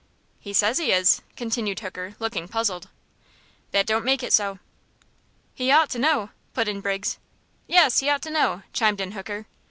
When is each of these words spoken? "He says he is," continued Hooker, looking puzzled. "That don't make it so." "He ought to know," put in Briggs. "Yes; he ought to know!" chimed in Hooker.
"He 0.39 0.51
says 0.51 0.79
he 0.79 0.91
is," 0.91 1.21
continued 1.35 1.81
Hooker, 1.81 2.15
looking 2.17 2.47
puzzled. 2.47 2.89
"That 3.69 3.85
don't 3.85 4.03
make 4.03 4.23
it 4.23 4.33
so." 4.33 4.57
"He 5.53 5.69
ought 5.69 5.91
to 5.91 5.99
know," 5.99 6.31
put 6.55 6.67
in 6.67 6.81
Briggs. 6.81 7.19
"Yes; 7.67 7.99
he 7.99 8.09
ought 8.09 8.23
to 8.23 8.31
know!" 8.31 8.63
chimed 8.73 8.99
in 8.99 9.11
Hooker. 9.11 9.45